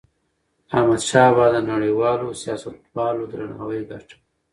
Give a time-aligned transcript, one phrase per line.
[0.77, 4.15] احمدشاه بابا د نړیوالو سیاستوالو درناوی ګاټه.